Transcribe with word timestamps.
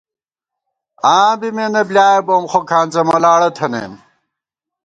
آں 1.13 1.31
بی 1.39 1.49
مېنہ 1.55 1.81
بۡلیایَہ 1.87 2.25
بوم 2.25 2.43
خو 2.51 2.59
کھانڅہ 2.69 3.01
ملاڑہ 3.07 3.49
تھنَئیم 3.57 3.93